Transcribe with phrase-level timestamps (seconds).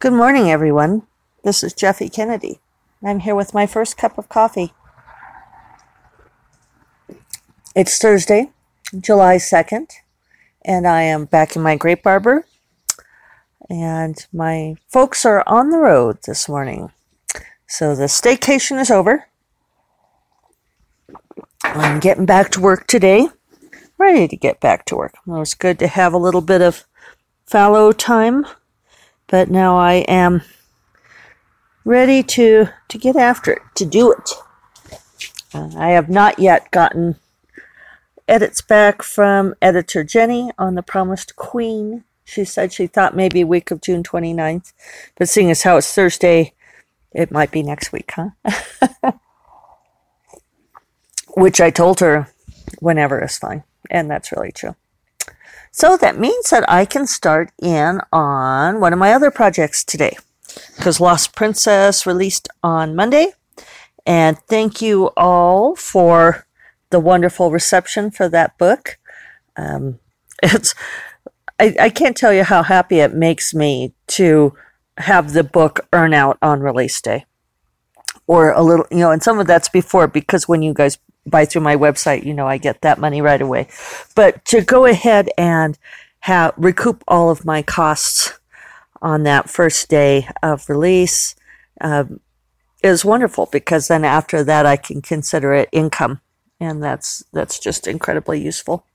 [0.00, 1.02] Good morning, everyone.
[1.44, 2.58] This is Jeffe Kennedy.
[3.04, 4.72] I'm here with my first cup of coffee.
[7.76, 8.48] It's Thursday,
[8.98, 9.90] July 2nd,
[10.64, 12.46] and I am back in my grape arbor.
[13.68, 16.92] And my folks are on the road this morning.
[17.66, 19.26] So the staycation is over.
[21.62, 23.28] I'm getting back to work today.
[23.98, 25.12] Ready to get back to work.
[25.26, 26.86] It was good to have a little bit of
[27.44, 28.46] fallow time,
[29.30, 30.42] but now I am
[31.84, 34.30] ready to to get after it, to do it.
[35.54, 37.16] Uh, I have not yet gotten
[38.28, 42.04] edits back from editor Jenny on The Promised Queen.
[42.24, 44.72] She said she thought maybe week of June 29th,
[45.16, 46.52] but seeing as how it's Thursday,
[47.12, 48.30] it might be next week, huh?
[51.36, 52.28] Which I told her
[52.78, 54.76] whenever is fine, and that's really true.
[55.70, 60.16] So that means that I can start in on one of my other projects today
[60.76, 63.32] because Lost Princess released on Monday.
[64.06, 66.46] And thank you all for
[66.90, 68.98] the wonderful reception for that book.
[69.56, 70.00] Um,
[70.42, 70.74] it's
[71.60, 74.54] I, I can't tell you how happy it makes me to
[74.96, 77.26] have the book earn out on release day,
[78.30, 81.44] or a little, you know, and some of that's before because when you guys buy
[81.44, 83.66] through my website, you know, I get that money right away.
[84.14, 85.76] But to go ahead and
[86.20, 88.38] have recoup all of my costs
[89.02, 91.34] on that first day of release
[91.80, 92.20] um,
[92.84, 96.20] is wonderful because then after that I can consider it income,
[96.60, 98.86] and that's that's just incredibly useful.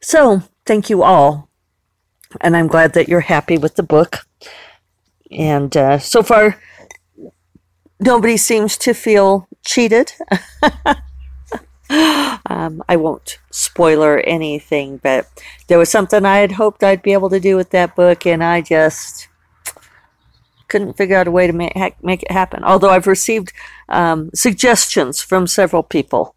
[0.00, 1.48] So thank you all,
[2.40, 4.26] and I'm glad that you're happy with the book.
[5.30, 6.58] And uh, so far,
[8.00, 10.12] nobody seems to feel cheated.
[12.46, 15.26] um, I won't spoiler anything, but
[15.68, 18.42] there was something I had hoped I'd be able to do with that book, and
[18.42, 19.28] I just
[20.68, 22.64] couldn't figure out a way to make, make it happen.
[22.64, 23.52] Although I've received
[23.88, 26.34] um, suggestions from several people.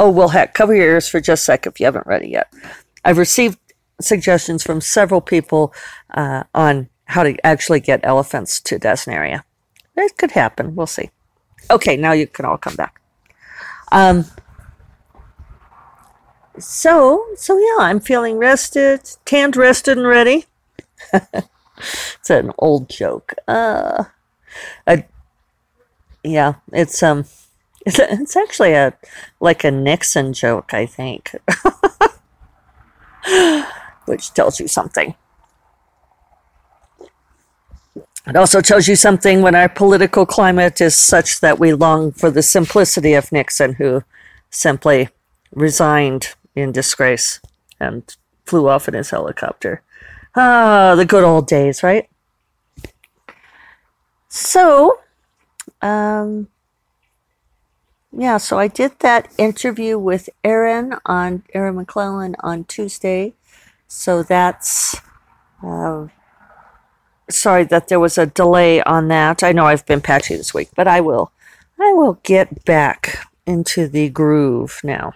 [0.00, 2.30] Oh, well, heck, cover your ears for just a sec if you haven't read it
[2.30, 2.52] yet.
[3.04, 3.58] I've received
[4.00, 5.72] suggestions from several people
[6.14, 9.42] uh, on how to actually get elephants to Dasnaria.
[9.96, 10.74] It could happen.
[10.74, 11.10] We'll see.
[11.70, 13.00] Okay, now you can all come back.
[13.90, 14.24] Um,
[16.58, 20.46] so, so yeah, I'm feeling rested, tanned, rested, and ready.
[21.12, 23.34] it's an old joke.
[23.46, 24.04] Uh,
[24.86, 25.06] I,
[26.22, 27.24] yeah, it's um,
[27.86, 28.94] it's, it's actually a
[29.40, 31.34] like a Nixon joke, I think,
[34.06, 35.14] which tells you something.
[38.26, 42.30] It also tells you something when our political climate is such that we long for
[42.30, 44.04] the simplicity of Nixon, who
[44.50, 45.08] simply
[45.52, 47.40] resigned in disgrace
[47.80, 48.16] and
[48.46, 49.82] flew off in his helicopter.
[50.36, 52.08] Ah, the good old days, right?
[54.28, 55.00] So,
[55.82, 56.48] um,
[58.16, 63.34] yeah, so I did that interview with Aaron on Erin McClellan on Tuesday.
[63.88, 64.96] So that's
[65.62, 66.06] uh,
[67.32, 69.42] sorry that there was a delay on that.
[69.42, 71.32] I know I've been patchy this week, but I will
[71.80, 75.14] I will get back into the groove now.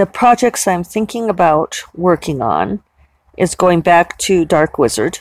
[0.00, 2.82] the projects I'm thinking about working on
[3.36, 5.18] is going back to Dark Wizard,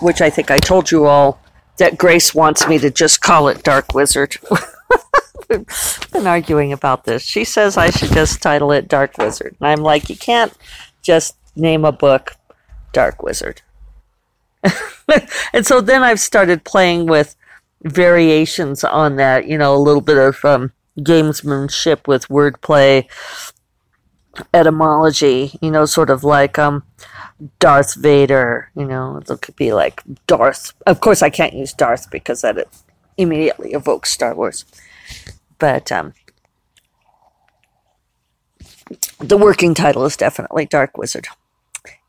[0.00, 1.40] which I think I told you all
[1.78, 4.36] that Grace wants me to just call it Dark Wizard.
[6.12, 7.22] been arguing about this.
[7.22, 9.56] She says I should just title it Dark Wizard.
[9.60, 10.52] And I'm like, you can't
[11.02, 12.36] just name a book
[12.92, 13.62] Dark Wizard.
[15.52, 17.36] and so then I've started playing with
[17.82, 23.08] variations on that, you know, a little bit of um, gamesmanship with wordplay,
[24.54, 26.84] etymology, you know, sort of like um,
[27.58, 30.72] Darth Vader, you know, it could be like Darth.
[30.86, 32.68] Of course, I can't use Darth because that
[33.16, 34.64] immediately evokes Star Wars.
[35.62, 36.12] But um,
[39.20, 41.28] the working title is definitely Dark Wizard.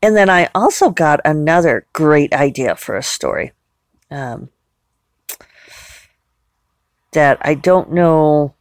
[0.02, 3.52] And then I also got another great idea for a story.
[4.10, 4.48] Um,
[7.12, 8.54] that I don't know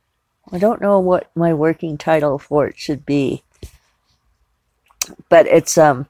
[0.52, 3.42] I don't know what my working title for it should be.
[5.28, 6.06] But it's um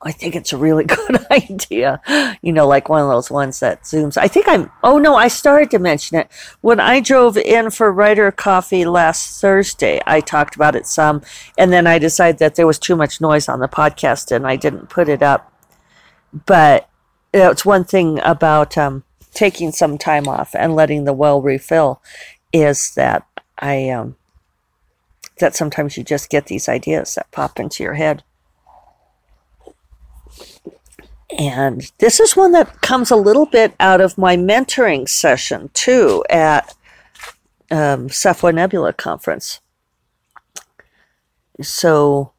[0.00, 2.00] I think it's a really good idea.
[2.42, 4.16] You know, like one of those ones that zooms.
[4.16, 6.28] I think I'm, oh no, I started to mention it.
[6.60, 11.22] When I drove in for writer coffee last Thursday, I talked about it some,
[11.56, 14.56] and then I decided that there was too much noise on the podcast and I
[14.56, 15.52] didn't put it up.
[16.46, 16.88] But
[17.32, 19.04] it's one thing about um,
[19.34, 22.02] taking some time off and letting the well refill
[22.52, 23.26] is that
[23.58, 24.16] I um,
[25.38, 28.22] that sometimes you just get these ideas that pop into your head.
[31.38, 36.24] And this is one that comes a little bit out of my mentoring session too
[36.28, 36.74] at
[37.70, 39.60] um, SFWA Nebula conference.
[41.62, 42.32] So,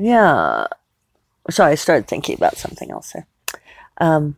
[0.00, 0.66] yeah.
[1.50, 3.26] So I started thinking about something else there.
[3.98, 4.36] Um,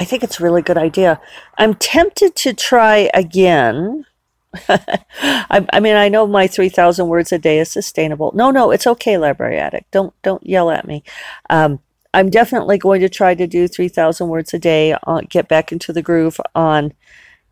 [0.00, 1.20] I think it's a really good idea.
[1.58, 4.04] I'm tempted to try again.
[4.68, 8.32] I, I, mean, I know my 3,000 words a day is sustainable.
[8.34, 9.90] No, no, it's okay, library addict.
[9.90, 11.02] Don't don't yell at me.
[11.48, 11.80] Um,
[12.14, 14.94] I'm definitely going to try to do 3,000 words a day.
[15.06, 16.92] Uh, get back into the groove on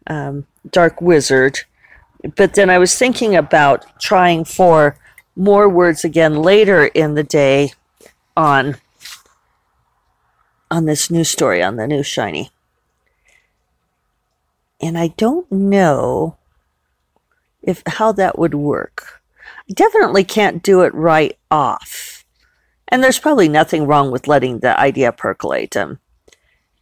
[0.07, 1.61] um, Dark Wizard.
[2.37, 4.97] But then I was thinking about trying for
[5.35, 7.73] more words again later in the day
[8.37, 8.77] on
[10.71, 12.51] on this new story on the new shiny.
[14.81, 16.37] And I don't know
[17.63, 19.23] if how that would work.
[19.69, 22.25] I definitely can't do it right off.
[22.89, 25.77] And there's probably nothing wrong with letting the idea percolate.
[25.77, 26.01] Um,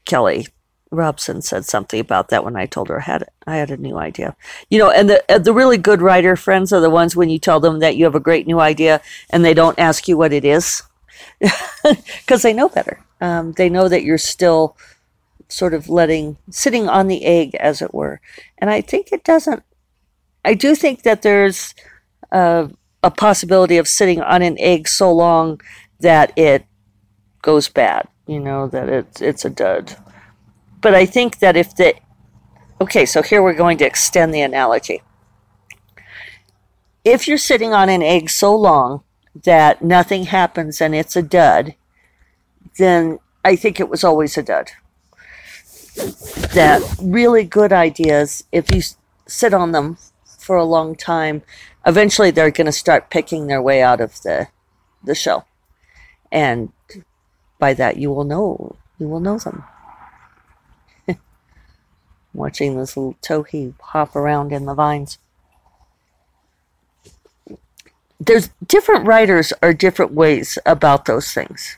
[0.07, 0.47] Kelly
[0.91, 3.99] Robson said something about that when I told her I had I had a new
[3.99, 4.37] idea.
[4.71, 7.61] You know, and the the really good writer friends are the ones when you tell
[7.61, 10.45] them that you have a great new idea and they don't ask you what it
[10.45, 10.83] is
[12.21, 13.05] because they know better.
[13.21, 14.77] Um, they know that you're still
[15.49, 18.21] sort of letting sitting on the egg, as it were.
[18.59, 19.63] And I think it doesn't.
[20.44, 21.75] I do think that there's
[22.31, 22.70] a,
[23.02, 25.61] a possibility of sitting on an egg so long
[26.00, 26.64] that it
[27.43, 28.08] goes bad.
[28.26, 29.96] You know that it's it's a dud.
[30.81, 31.94] But I think that if the
[32.81, 35.02] okay, so here we're going to extend the analogy.
[37.05, 39.02] If you're sitting on an egg so long
[39.44, 41.75] that nothing happens and it's a dud,
[42.76, 44.70] then I think it was always a dud.
[46.52, 48.82] That really good ideas, if you
[49.26, 49.96] sit on them
[50.49, 51.43] for a long time,
[51.85, 54.49] eventually they're going to start picking their way out of the
[55.05, 55.47] the shell,
[56.33, 56.73] and
[57.59, 59.62] by that you will know you will know them.
[62.33, 65.19] Watching this little towhee hop around in the vines
[68.19, 71.77] there's different writers are different ways about those things.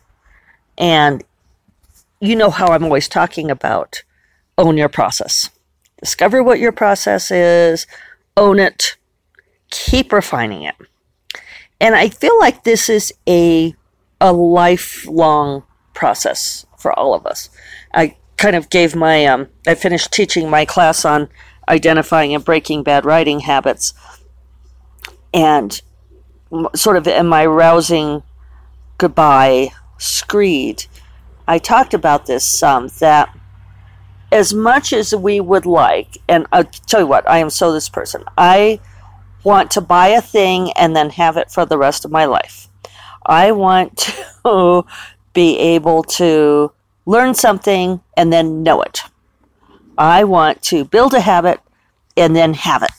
[0.78, 1.24] And
[2.20, 4.04] you know how I'm always talking about
[4.56, 5.50] own your process.
[6.00, 7.86] Discover what your process is,
[8.36, 8.96] own it,
[9.70, 10.74] keep refining it.
[11.80, 13.74] And I feel like this is a
[14.20, 15.62] a lifelong
[15.94, 17.48] process for all of us.
[17.94, 21.28] I kind of gave my um, I finished teaching my class on
[21.68, 23.94] identifying and breaking bad writing habits.
[25.32, 25.80] And
[26.74, 28.22] sort of in my rousing
[28.98, 30.84] goodbye screed,
[31.46, 33.34] I talked about this some that
[34.32, 37.88] as much as we would like, and I'll tell you what, I am so this
[37.88, 38.24] person.
[38.38, 38.80] I
[39.42, 42.68] want to buy a thing and then have it for the rest of my life.
[43.26, 43.96] I want
[44.44, 44.84] to
[45.32, 46.72] be able to
[47.06, 49.02] learn something and then know it.
[49.98, 51.60] I want to build a habit
[52.16, 52.90] and then have it.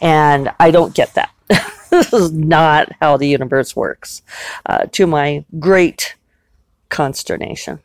[0.00, 1.32] And I don't get that.
[1.90, 4.22] this is not how the universe works,
[4.66, 6.16] uh, to my great
[6.88, 7.80] consternation.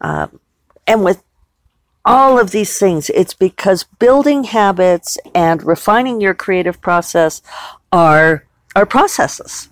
[0.00, 0.40] Um,
[0.86, 1.22] and with
[2.04, 7.42] all of these things, it's because building habits and refining your creative process
[7.92, 9.68] are, are processes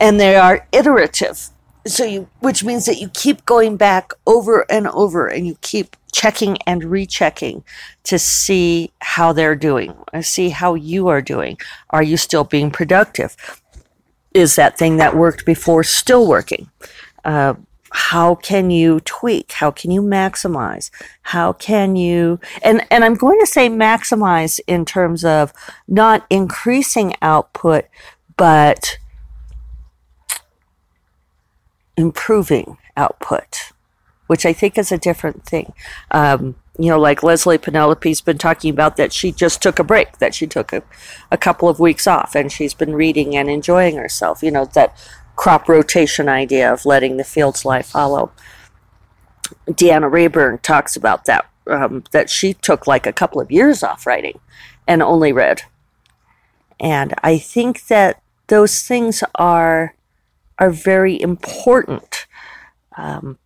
[0.00, 1.50] and they are iterative.
[1.86, 5.96] So you, which means that you keep going back over and over and you keep
[6.12, 7.64] checking and rechecking
[8.04, 11.58] to see how they're doing, see how you are doing.
[11.90, 13.36] Are you still being productive?
[14.34, 16.70] Is that thing that worked before still working?
[17.24, 17.54] Uh,
[17.90, 19.52] how can you tweak?
[19.52, 20.90] How can you maximize?
[21.22, 25.52] How can you, and, and I'm going to say maximize in terms of
[25.86, 27.86] not increasing output,
[28.36, 28.98] but
[31.96, 33.72] improving output
[34.28, 35.72] which I think is a different thing.
[36.12, 40.18] Um, you know, like Leslie Penelope's been talking about that she just took a break,
[40.18, 40.84] that she took a,
[41.32, 44.42] a couple of weeks off, and she's been reading and enjoying herself.
[44.42, 44.96] You know, that
[45.38, 48.32] crop rotation idea of letting the fields lie fallow.
[49.68, 54.04] Deanna Raybourn talks about that, um, that she took like a couple of years off
[54.04, 54.40] writing
[54.86, 55.62] and only read.
[56.80, 59.94] And I think that those things are
[60.58, 62.26] are very important.
[62.96, 63.38] Um,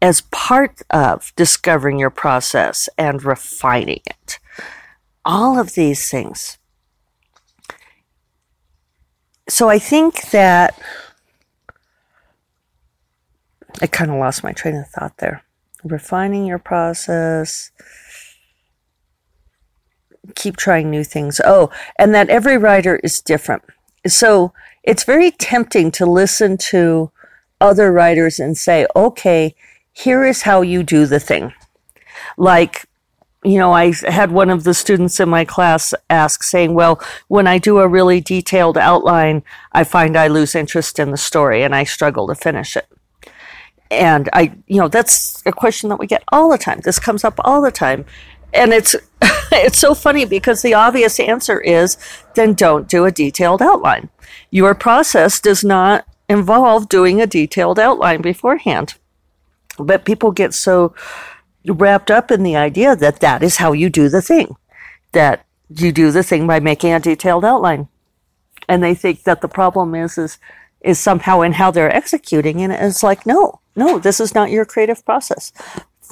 [0.00, 4.38] as part of discovering your process and refining it.
[5.24, 6.58] All of these things.
[9.48, 10.78] So I think that
[13.80, 15.42] I kind of lost my train of thought there.
[15.84, 17.70] Refining your process,
[20.34, 21.40] keep trying new things.
[21.44, 23.62] Oh, and that every writer is different.
[24.06, 27.10] So it's very tempting to listen to
[27.60, 29.54] other writers and say, okay,
[29.92, 31.52] here is how you do the thing.
[32.36, 32.86] Like,
[33.44, 37.46] you know, I had one of the students in my class ask, saying, Well, when
[37.46, 41.74] I do a really detailed outline, I find I lose interest in the story and
[41.74, 42.88] I struggle to finish it.
[43.90, 46.80] And I, you know, that's a question that we get all the time.
[46.80, 48.04] This comes up all the time.
[48.52, 48.94] And it's,
[49.52, 51.96] it's so funny because the obvious answer is
[52.34, 54.10] then don't do a detailed outline.
[54.50, 58.94] Your process does not involve doing a detailed outline beforehand.
[59.78, 60.94] But people get so
[61.66, 64.56] wrapped up in the idea that that is how you do the thing,
[65.12, 67.88] that you do the thing by making a detailed outline.
[68.68, 70.38] And they think that the problem is, is,
[70.80, 72.62] is somehow in how they're executing.
[72.62, 75.52] And it's like, no, no, this is not your creative process.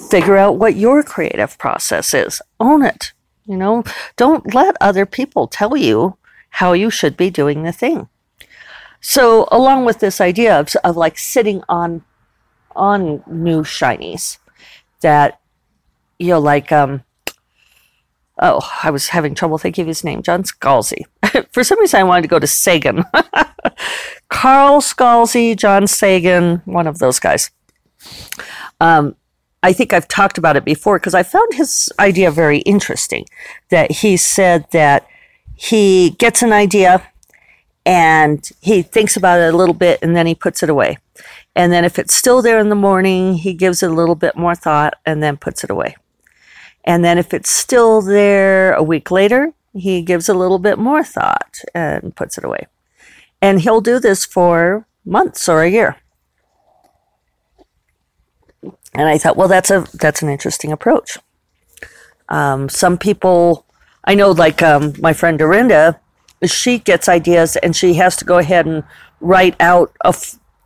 [0.09, 2.41] Figure out what your creative process is.
[2.59, 3.13] Own it.
[3.45, 3.83] You know,
[4.17, 6.17] don't let other people tell you
[6.49, 8.09] how you should be doing the thing.
[8.99, 12.03] So, along with this idea of, of like sitting on
[12.75, 14.37] on new shinies
[15.01, 15.39] that
[16.19, 17.03] you know, like um,
[18.41, 21.03] oh, I was having trouble thinking of his name, John Scalzi.
[21.51, 23.03] For some reason, I wanted to go to Sagan.
[24.29, 27.51] Carl Scalzi, John Sagan, one of those guys.
[28.79, 29.15] Um,
[29.63, 33.25] I think I've talked about it before because I found his idea very interesting.
[33.69, 35.07] That he said that
[35.55, 37.07] he gets an idea
[37.85, 40.97] and he thinks about it a little bit and then he puts it away.
[41.55, 44.35] And then if it's still there in the morning, he gives it a little bit
[44.37, 45.95] more thought and then puts it away.
[46.83, 51.03] And then if it's still there a week later, he gives a little bit more
[51.03, 52.67] thought and puts it away.
[53.41, 55.97] And he'll do this for months or a year.
[58.93, 61.17] And I thought, well, that's a that's an interesting approach.
[62.29, 63.65] Um, some people,
[64.03, 65.99] I know, like um, my friend Dorinda,
[66.43, 68.83] she gets ideas and she has to go ahead and
[69.21, 70.13] write out a,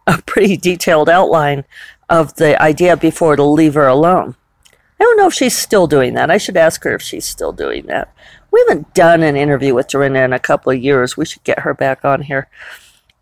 [0.07, 1.65] a pretty detailed outline
[2.09, 4.35] of the idea before to leave her alone.
[4.99, 6.29] I don't know if she's still doing that.
[6.29, 8.13] I should ask her if she's still doing that.
[8.51, 11.15] We haven't done an interview with Dorinda in a couple of years.
[11.15, 12.49] We should get her back on here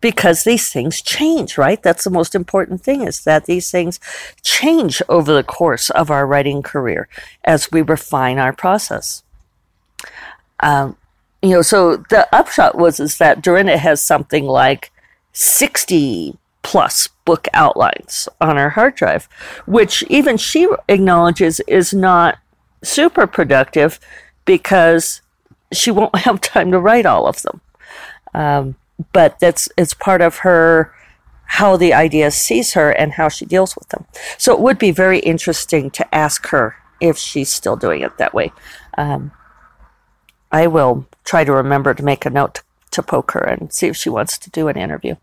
[0.00, 1.82] because these things change, right?
[1.82, 4.00] That's the most important thing is that these things
[4.42, 7.08] change over the course of our writing career
[7.44, 9.22] as we refine our process.
[10.60, 10.96] Um,
[11.42, 14.90] you know, so the upshot was is that Dorinda has something like
[15.32, 19.28] 60 plus book outlines on her hard drive,
[19.66, 22.38] which even she acknowledges is not
[22.82, 24.00] super productive
[24.50, 25.22] because
[25.72, 27.60] she won't have time to write all of them.
[28.34, 28.74] Um,
[29.12, 30.92] but that's it's part of her
[31.44, 34.06] how the idea sees her and how she deals with them.
[34.38, 38.34] So it would be very interesting to ask her if she's still doing it that
[38.34, 38.52] way.
[38.98, 39.30] Um,
[40.52, 43.96] I will try to remember to make a note to poke her and see if
[43.96, 45.14] she wants to do an interview.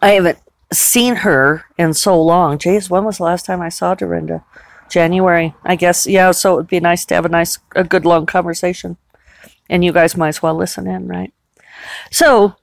[0.00, 0.38] I haven't
[0.72, 2.58] seen her in so long.
[2.58, 4.42] Jeez, when was the last time I saw Dorinda?
[4.90, 6.06] January, I guess.
[6.06, 8.96] Yeah, so it would be nice to have a nice, a good long conversation.
[9.68, 11.32] And you guys might as well listen in, right?
[12.10, 12.56] So,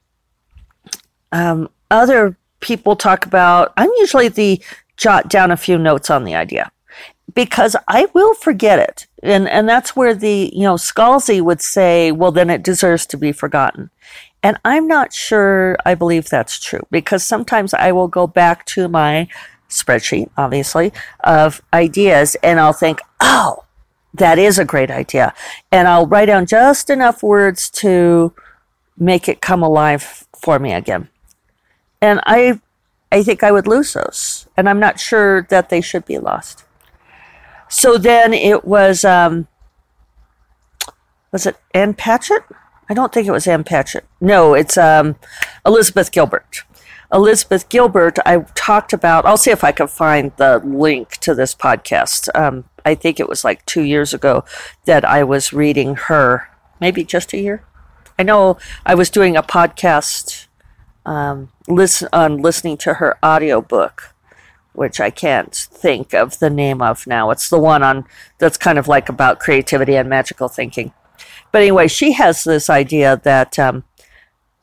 [1.32, 4.62] um, other people talk about, I'm usually the
[4.98, 6.72] jot down a few notes on the idea
[7.34, 9.08] because I will forget it.
[9.24, 13.18] And, and that's where the, you know, Scalzi would say, well, then it deserves to
[13.18, 13.90] be forgotten.
[14.44, 18.88] And I'm not sure I believe that's true because sometimes I will go back to
[18.88, 19.28] my
[19.70, 20.92] spreadsheet, obviously,
[21.24, 23.64] of ideas and I'll think, oh,
[24.14, 25.34] that is a great idea.
[25.72, 28.34] And I'll write down just enough words to
[28.98, 31.10] make it come alive for me again.
[32.02, 32.60] And I,
[33.12, 34.48] I think I would lose those.
[34.56, 36.64] And I'm not sure that they should be lost.
[37.70, 39.48] So then it was, um,
[41.32, 42.44] was it Ann Patchett?
[42.90, 44.06] I don't think it was Ann Patchett.
[44.22, 45.16] No, it's um,
[45.66, 46.64] Elizabeth Gilbert.
[47.12, 51.56] Elizabeth Gilbert, I talked about, I'll see if I can find the link to this
[51.56, 52.28] podcast.
[52.36, 54.44] Um, I think it was like two years ago
[54.86, 56.50] that I was reading her,
[56.82, 57.64] maybe just a year.
[58.20, 60.48] I know I was doing a podcast
[61.06, 64.14] um, listen, on listening to her audiobook,
[64.74, 67.32] which I can't think of the name of now.
[67.32, 68.06] It's the one on
[68.38, 70.94] that's kind of like about creativity and magical thinking.
[71.52, 73.86] But anyway, she has this idea that um,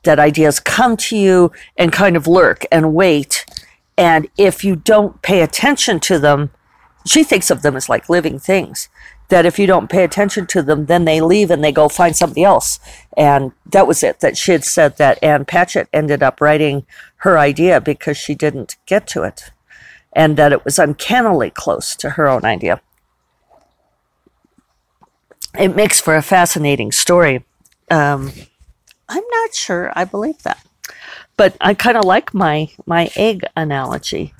[0.05, 3.45] that ideas come to you and kind of lurk and wait,
[3.97, 6.51] and if you don't pay attention to them,
[7.05, 8.89] she thinks of them as like living things.
[9.29, 12.15] That if you don't pay attention to them, then they leave and they go find
[12.15, 12.79] somebody else.
[13.17, 14.19] And that was it.
[14.19, 16.85] That she had said that Ann Patchett ended up writing
[17.17, 19.51] her idea because she didn't get to it,
[20.13, 22.81] and that it was uncannily close to her own idea.
[25.57, 27.43] it makes for a fascinating story.
[27.89, 28.31] Um,
[29.07, 30.65] I'm not sure I believe that,
[31.37, 34.33] but I kind of like my my egg analogy.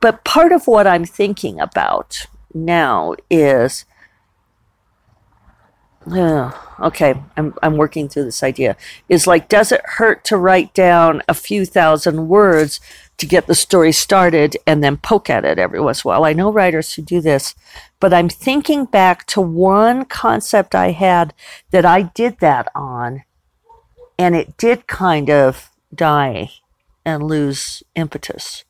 [0.00, 3.84] But part of what I'm thinking about now is
[6.10, 8.76] uh, okay, I'm, I'm working through this idea.
[9.08, 12.80] Is like, does it hurt to write down a few thousand words
[13.18, 16.24] to get the story started and then poke at it every once in a while?
[16.24, 17.54] I know writers who do this,
[18.00, 21.34] but I'm thinking back to one concept I had
[21.70, 23.24] that I did that on,
[24.20, 26.50] and it did kind of die
[27.06, 28.64] and lose impetus.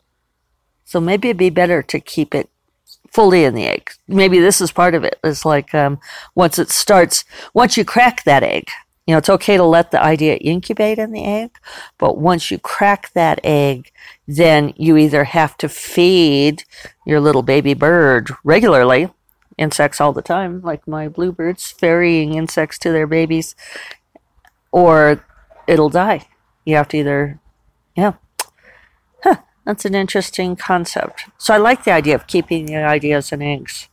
[0.85, 2.49] So maybe it'd be better to keep it
[3.11, 3.91] fully in the egg.
[4.07, 5.19] Maybe this is part of it.
[5.25, 5.99] It's like um,
[6.37, 8.69] once it starts, once you crack that egg,
[9.09, 11.51] you know, it's okay to let the idea incubate in the egg,
[11.99, 13.91] but once you crack that egg,
[14.29, 16.63] then you either have to feed
[17.05, 19.09] your little baby bird regularly,
[19.59, 23.57] insects all the time, like my bluebirds, ferrying insects to their babies,
[24.71, 25.25] or
[25.71, 26.27] it'll die.
[26.65, 27.41] You have to either,
[27.97, 28.15] yeah,
[29.65, 31.27] that's an interesting concept.
[31.39, 33.89] So I like the idea of keeping the ideas in eggs.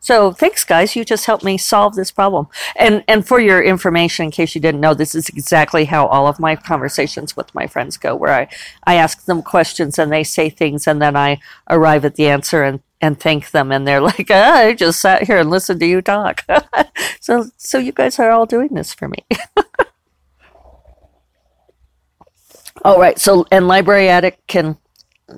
[0.00, 0.96] So thanks, guys.
[0.96, 2.48] You just helped me solve this problem.
[2.76, 6.26] And and for your information, in case you didn't know, this is exactly how all
[6.26, 8.48] of my conversations with my friends go, where I,
[8.84, 12.62] I ask them questions and they say things and then I arrive at the answer
[12.62, 15.86] and, and thank them and they're like, ah, I just sat here and listened to
[15.86, 16.44] you talk.
[17.20, 19.26] so so you guys are all doing this for me.
[22.84, 23.18] All right.
[23.18, 24.76] So, and Library Attic can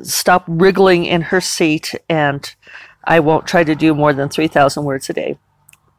[0.02, 2.54] stop wriggling in her seat, and
[3.04, 5.38] I won't try to do more than 3,000 words a day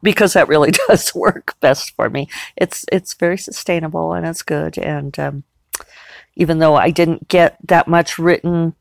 [0.02, 2.28] because that really does work best for me.
[2.56, 4.78] It's, it's very sustainable and it's good.
[4.78, 5.44] And um,
[6.36, 8.74] even though I didn't get that much written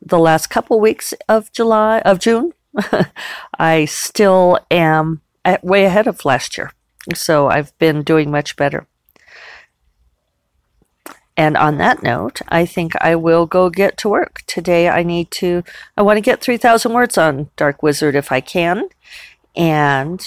[0.00, 2.52] the last couple weeks of July, of June,
[3.58, 6.72] I still am at, way ahead of last year.
[7.14, 8.86] So I've been doing much better.
[11.36, 14.42] And on that note, I think I will go get to work.
[14.46, 15.62] Today I need to,
[15.96, 18.88] I want to get 3,000 words on Dark Wizard if I can.
[19.56, 20.26] And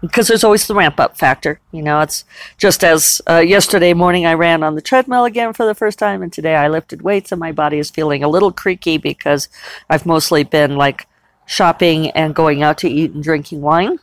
[0.00, 1.60] because there's always the ramp up factor.
[1.72, 2.24] You know, it's
[2.58, 6.22] just as uh, yesterday morning I ran on the treadmill again for the first time,
[6.22, 9.48] and today I lifted weights, and my body is feeling a little creaky because
[9.88, 11.06] I've mostly been like
[11.46, 13.98] shopping and going out to eat and drinking wine.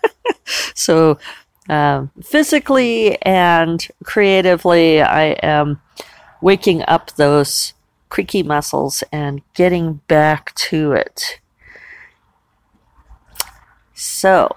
[0.74, 1.18] so
[1.68, 5.80] um, physically and creatively, I am
[6.40, 7.72] waking up those
[8.08, 11.40] creaky muscles and getting back to it.
[13.94, 14.54] So,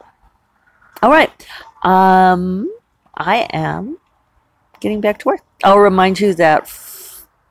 [1.01, 1.31] all right.
[1.83, 2.71] Um,
[3.15, 3.97] I am
[4.79, 5.41] getting back to work.
[5.63, 6.67] I'll remind you that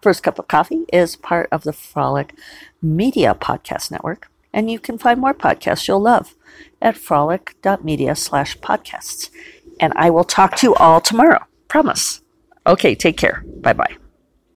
[0.00, 2.34] First Cup of Coffee is part of the Frolic
[2.80, 6.34] Media Podcast Network, and you can find more podcasts you'll love
[6.82, 9.30] at frolic.media slash podcasts.
[9.78, 11.44] And I will talk to you all tomorrow.
[11.68, 12.22] Promise.
[12.66, 13.44] Okay, take care.
[13.60, 14.07] Bye bye.